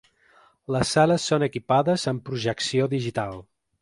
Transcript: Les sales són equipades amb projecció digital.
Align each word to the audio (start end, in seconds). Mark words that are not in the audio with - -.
Les 0.75 0.93
sales 0.95 1.27
són 1.31 1.47
equipades 1.49 2.07
amb 2.13 2.25
projecció 2.31 2.89
digital. 2.99 3.39